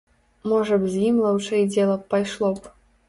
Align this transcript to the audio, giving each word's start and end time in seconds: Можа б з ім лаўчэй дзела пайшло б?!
Можа 0.53 0.79
б 0.85 0.89
з 0.93 1.03
ім 1.09 1.21
лаўчэй 1.25 1.63
дзела 1.75 1.99
пайшло 2.15 2.53
б?! 2.57 2.73